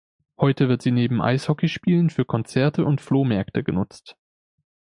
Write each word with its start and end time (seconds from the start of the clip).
Heute 0.39 0.67
wird 0.67 0.81
sie 0.81 0.89
neben 0.89 1.21
Eishockeyspielen 1.21 2.09
für 2.09 2.25
Konzerte 2.25 2.85
und 2.85 3.01
Flohmärkte 3.01 3.63
genutzt. 3.63 4.17